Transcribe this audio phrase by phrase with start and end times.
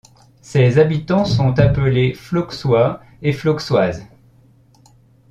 [0.41, 4.03] Ses habitants sont appelés Flauxois et Flauxoises.